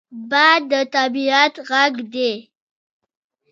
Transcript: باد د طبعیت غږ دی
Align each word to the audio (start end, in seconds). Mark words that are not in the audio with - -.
باد 0.29 0.61
د 0.71 0.73
طبعیت 0.95 1.53
غږ 1.69 1.93
دی 2.13 2.31